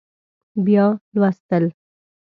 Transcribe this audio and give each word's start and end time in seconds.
بیا 0.65 0.85
لوستل 1.19 1.65